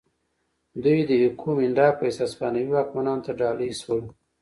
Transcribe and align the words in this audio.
دوی 0.83 0.99
د 1.09 1.11
ایکومینډا 1.23 1.87
په 1.97 2.01
حیث 2.07 2.17
هسپانوي 2.25 2.71
واکمنانو 2.73 3.25
ته 3.25 3.31
ډالۍ 3.39 3.71
شول. 3.81 4.03